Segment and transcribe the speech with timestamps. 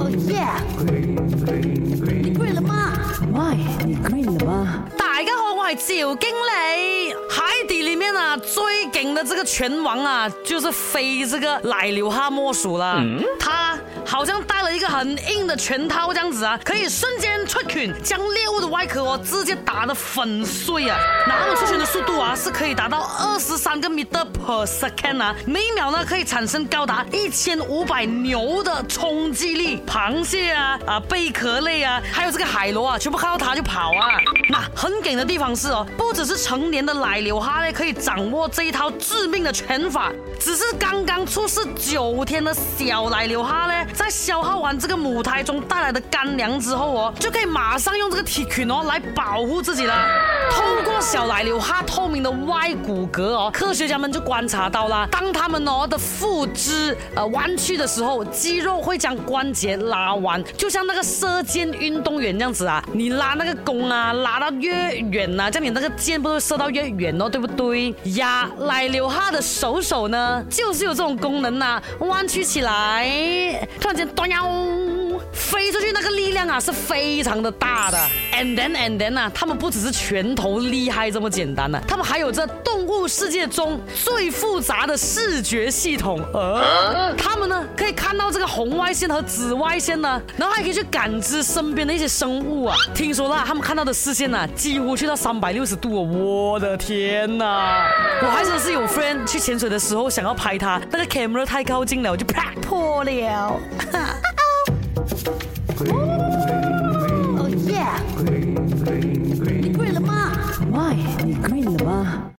[0.00, 0.34] 哦耶！
[2.22, 2.92] 你 green 了吗？
[3.32, 3.38] 喂，
[3.86, 4.84] 你 green 了吗？
[4.98, 7.14] 大家好，我系赵经理。
[7.30, 7.83] 海底里面啊，
[9.12, 13.02] 的这个拳王啊，就是非这个奶牛哈莫属了。
[13.40, 20.96] 他好像带了一个很硬的拳套这样子啊，可以瞬间出拳，将猎物的外壳哦直接打得粉碎啊。
[21.26, 29.82] 那他们出拳的速度啊，是可以达到二十三个 meter per second 啊，每秒呢可以产生高达一千五百牛的冲击力。
[29.86, 34.20] 螃蟹啊啊贝壳类啊，还有这个海螺啊，全部看到它就跑啊。
[34.50, 49.94] 那很顶的地方是哦，不只是成年的奶牛哈呢可以掌握这一套致命的拳法，只是刚刚出世九天的小奶牛哈呢，在消耗完这个母胎中带来的干粮之后哦，就可以马上用这个铁拳哦来保护自己了。
[50.50, 67.94] 透过小奶牛哈透明的外骨骼哦，科学家们就观察到了，当它们哦的腹肢呃弯曲的时候，肌肉会将关节拉弯，就像那个射箭运动员这样子啊，你拉那个弓啊，拉到越远呐、这样你那个箭不会射到越远哦，对不对？
[68.14, 74.44] 呀，奶牛哈的手手呢，就是有这种功能呐、弯曲起来，突然间端腰。
[75.32, 77.98] 飞出去那个力量啊是非常的大的
[78.32, 92.76] ，and then and then 啊，他们不只是拳头厉害这么简单呢、他们还有这动物世界中最复杂的视觉系统，呃，他们呢可以看到这个红外线和紫外线呢，然后还可以去感知身边的一些生物啊。
[92.94, 97.84] 听说啦，他们看到的视线呐、几乎去到三百六十度哦，我的天呐！
[98.22, 103.60] 我还真是有 friend 去潜水的时候想要拍他，那个 camera 太靠近了，我就啪破了。
[105.06, 106.13] Please.